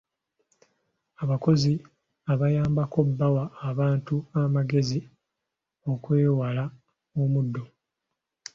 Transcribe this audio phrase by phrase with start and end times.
[1.23, 1.71] Abakozi
[2.33, 4.99] abayambako bawa abantu amagezi
[5.91, 6.63] okwewala
[7.21, 7.63] omuddo.